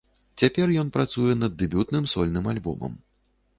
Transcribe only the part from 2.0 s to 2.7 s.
сольным